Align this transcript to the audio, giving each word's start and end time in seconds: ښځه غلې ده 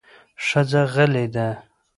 ښځه 0.45 0.81
غلې 0.93 1.25
ده 1.35 1.47